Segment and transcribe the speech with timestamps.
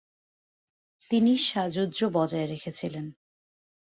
[1.11, 3.05] তিনি সাযুজ্য বজায়ে রেখেছিলেন।